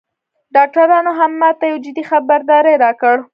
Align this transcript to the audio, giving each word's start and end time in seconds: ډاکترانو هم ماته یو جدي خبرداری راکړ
ډاکترانو 0.55 1.11
هم 1.19 1.31
ماته 1.41 1.65
یو 1.71 1.77
جدي 1.85 2.03
خبرداری 2.11 2.73
راکړ 2.83 3.15